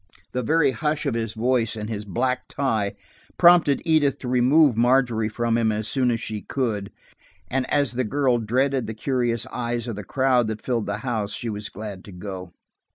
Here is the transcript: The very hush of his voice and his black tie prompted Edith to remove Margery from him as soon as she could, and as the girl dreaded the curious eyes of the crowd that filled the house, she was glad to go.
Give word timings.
The 0.31 0.41
very 0.41 0.71
hush 0.71 1.05
of 1.05 1.13
his 1.13 1.33
voice 1.35 1.75
and 1.75 1.87
his 1.87 2.05
black 2.05 2.47
tie 2.47 2.95
prompted 3.37 3.83
Edith 3.85 4.17
to 4.21 4.27
remove 4.27 4.75
Margery 4.75 5.29
from 5.29 5.59
him 5.59 5.71
as 5.71 5.87
soon 5.87 6.09
as 6.09 6.19
she 6.19 6.41
could, 6.41 6.91
and 7.51 7.69
as 7.69 7.91
the 7.91 8.03
girl 8.03 8.39
dreaded 8.39 8.87
the 8.87 8.95
curious 8.95 9.45
eyes 9.51 9.87
of 9.87 9.95
the 9.95 10.03
crowd 10.03 10.47
that 10.47 10.59
filled 10.65 10.87
the 10.87 10.97
house, 11.05 11.33
she 11.33 11.51
was 11.51 11.69
glad 11.69 12.03
to 12.05 12.11
go. 12.11 12.51